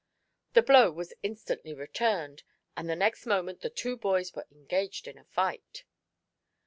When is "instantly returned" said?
1.21-2.41